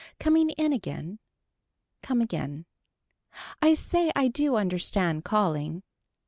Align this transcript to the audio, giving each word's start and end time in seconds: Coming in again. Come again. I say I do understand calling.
Coming 0.19 0.49
in 0.49 0.73
again. 0.73 1.19
Come 2.01 2.21
again. 2.21 2.65
I 3.61 3.75
say 3.75 4.11
I 4.15 4.29
do 4.29 4.55
understand 4.55 5.23
calling. 5.23 5.83